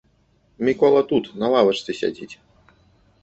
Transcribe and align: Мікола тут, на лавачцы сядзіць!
Мікола 0.69 1.01
тут, 1.11 1.29
на 1.43 1.47
лавачцы 1.55 1.91
сядзіць! 2.01 2.31